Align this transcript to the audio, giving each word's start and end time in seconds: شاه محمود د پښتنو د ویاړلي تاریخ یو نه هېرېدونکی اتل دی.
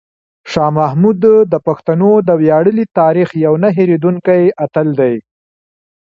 شاه 0.51 0.71
محمود 0.79 1.17
د 1.51 1.53
پښتنو 1.67 2.11
د 2.27 2.29
ویاړلي 2.41 2.85
تاریخ 2.99 3.29
یو 3.45 3.53
نه 3.63 3.69
هېرېدونکی 3.77 4.41
اتل 4.65 4.87
دی. 4.99 5.15